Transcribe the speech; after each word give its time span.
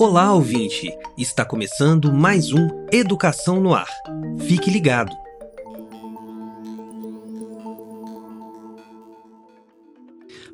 Olá, 0.00 0.32
ouvinte! 0.32 0.90
Está 1.18 1.44
começando 1.44 2.10
mais 2.10 2.54
um 2.54 2.68
Educação 2.90 3.60
no 3.60 3.74
Ar. 3.74 3.86
Fique 4.48 4.70
ligado! 4.70 5.14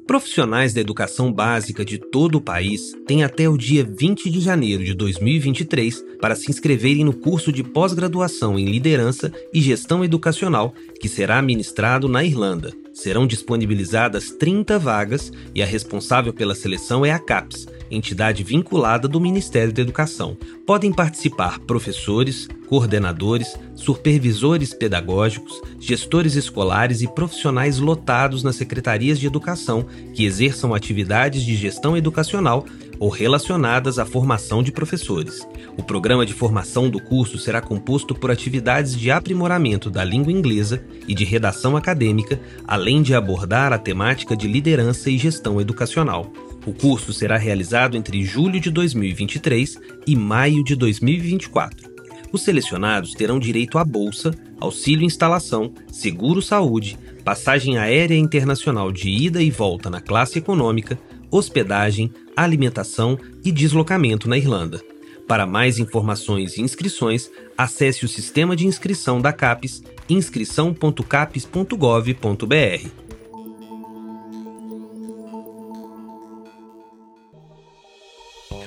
Profissionais 0.05 0.75
da 0.75 0.81
educação 0.81 1.33
básica 1.33 1.85
de 1.85 1.97
todo 1.97 2.39
o 2.39 2.41
país 2.41 2.93
têm 3.07 3.23
até 3.23 3.49
o 3.49 3.57
dia 3.57 3.85
20 3.85 4.29
de 4.31 4.41
janeiro 4.41 4.83
de 4.83 4.95
2023 4.95 6.03
para 6.21 6.35
se 6.35 6.51
inscreverem 6.51 7.05
no 7.05 7.15
curso 7.15 7.53
de 7.53 7.63
pós-graduação 7.63 8.59
em 8.59 8.65
liderança 8.65 9.33
e 9.55 9.61
gestão 9.61 10.05
educacional 10.05 10.75
que 11.01 11.09
será 11.09 11.41
ministrado 11.41 12.09
na 12.09 12.25
Irlanda. 12.25 12.73
Serão 12.97 13.27
disponibilizadas 13.27 14.31
30 14.31 14.79
vagas 14.79 15.31
e 15.55 15.63
a 15.63 15.67
responsável 15.67 16.33
pela 16.33 16.55
seleção 16.55 17.05
é 17.05 17.13
a 17.13 17.19
CAPES, 17.19 17.69
entidade 17.91 18.43
vinculada 18.43 19.07
do 19.07 19.21
Ministério 19.21 19.71
da 19.71 19.83
Educação. 19.83 20.35
Podem 20.67 20.91
participar 20.91 21.59
professores, 21.59 22.49
coordenadores, 22.67 23.55
supervisores 23.75 24.73
pedagógicos, 24.73 25.61
gestores 25.79 26.37
escolares 26.37 27.03
e 27.03 27.07
profissionais 27.07 27.79
lotados 27.79 28.43
nas 28.43 28.57
secretarias 28.57 29.21
de 29.21 29.27
educação 29.27 29.85
que 30.15 30.25
exerçam 30.25 30.75
atividades 30.75 31.43
de 31.43 31.55
gestão 31.55 31.99
educacional 31.99 32.65
ou 32.99 33.09
relacionadas 33.09 33.99
à 33.99 34.05
formação 34.05 34.63
de 34.63 34.73
professores. 34.73 35.47
O 35.77 35.83
programa 35.83 36.25
de 36.25 36.33
formação 36.33 36.89
do 36.89 37.01
curso 37.01 37.39
será 37.39 37.61
composto 37.61 38.15
por 38.15 38.31
atividades 38.31 38.99
de 38.99 39.11
aprimoramento 39.11 39.91
da 39.91 40.03
língua 40.03 40.33
inglesa 40.33 40.85
e 41.07 41.15
de 41.15 41.25
redação 41.25 41.77
acadêmica, 41.77 42.41
além 42.67 43.03
de 43.03 43.15
abordar 43.15 43.73
a 43.73 43.79
temática 43.79 44.37
de 44.37 44.49
liderança 44.49 45.11
e 45.11 45.19
gestão 45.19 45.61
educacional. 45.61 46.33
O 46.67 46.73
curso 46.73 47.13
será 47.13 47.37
realizado 47.37 47.97
entre 47.97 48.25
julho 48.25 48.59
de 48.59 48.71
2023 48.71 49.79
e 50.07 50.17
maio 50.17 50.65
de 50.65 50.75
2024. 50.75 51.97
Os 52.33 52.43
selecionados 52.43 53.13
terão 53.13 53.39
direito 53.39 53.79
à 53.79 53.85
bolsa, 53.85 54.35
auxílio 54.59 55.05
instalação, 55.05 55.73
seguro 55.93 56.43
saúde, 56.43 56.99
passagem 57.25 57.79
aérea 57.79 58.17
internacional 58.17 58.91
de 58.91 59.09
ida 59.09 59.43
e 59.43 59.51
volta 59.51 59.89
na 59.89 60.01
classe 60.01 60.39
econômica, 60.39 60.99
hospedagem, 61.37 62.11
alimentação 62.37 63.17
e 63.45 63.53
deslocamento 63.53 64.29
na 64.29 64.37
Irlanda. 64.37 64.83
Para 65.27 65.47
mais 65.47 65.79
informações 65.79 66.57
e 66.57 66.63
inscrições, 66.63 67.29
acesse 67.59 68.05
o 68.05 68.09
sistema 68.09 68.55
de 68.55 68.65
inscrição 68.67 69.21
da 69.21 69.33
CAPES 69.33 69.83
inscrição.capes.gov.br. 70.09 72.89